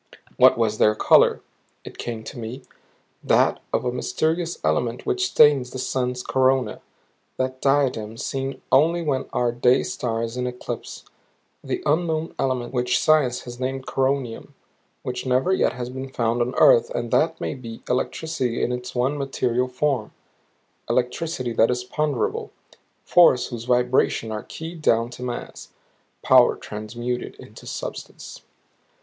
[0.35, 1.41] What was their color?
[1.85, 2.63] It came to me
[3.23, 6.81] that of the mysterious element which stains the sun's corona,
[7.37, 11.05] that diadem seen only when our day star is in eclipse;
[11.63, 14.53] the unknown element which science has named coronium,
[15.03, 18.95] which never yet has been found on earth and that may be electricity in its
[18.95, 20.11] one material form;
[20.89, 22.49] electricity that is ponderable;
[23.05, 25.69] force whose vibrations are keyed down to mass;
[26.23, 28.41] power transmuted into substance.